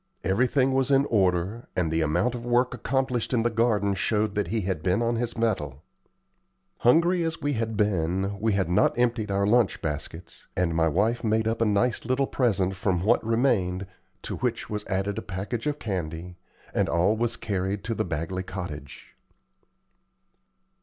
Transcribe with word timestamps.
Everything 0.23 0.73
was 0.73 0.89
in 0.89 1.05
order, 1.11 1.67
and 1.75 1.91
the 1.91 2.01
amount 2.01 2.33
of 2.33 2.43
work 2.43 2.73
accomplished 2.73 3.33
in 3.35 3.43
the 3.43 3.51
garden 3.51 3.93
showed 3.93 4.33
that 4.33 4.47
he 4.47 4.61
had 4.61 4.81
been 4.81 4.99
on 4.99 5.15
his 5.15 5.37
mettle. 5.37 5.83
Hungry 6.79 7.23
as 7.23 7.39
we 7.39 7.53
had 7.53 7.77
been, 7.77 8.39
we 8.39 8.53
had 8.53 8.67
not 8.67 8.97
emptied 8.97 9.29
our 9.29 9.45
lunch 9.45 9.79
baskets, 9.79 10.47
and 10.57 10.73
my 10.73 10.87
wife 10.87 11.23
made 11.23 11.47
up 11.47 11.61
a 11.61 11.65
nice 11.65 12.03
little 12.03 12.25
present 12.25 12.75
from 12.75 13.03
what 13.03 13.23
remained, 13.23 13.85
to 14.23 14.37
which 14.37 14.71
was 14.71 14.87
added 14.87 15.19
a 15.19 15.21
package 15.21 15.67
of 15.67 15.77
candy, 15.77 16.35
and 16.73 16.89
all 16.89 17.15
was 17.15 17.35
carried 17.35 17.83
to 17.83 17.93
the 17.93 18.03
Bagley 18.03 18.41
cottage. 18.41 19.15